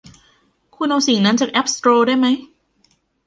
[0.75, 2.35] คุณเอาสิ่งนั้นจากแอพสโตร์ได้มั้ย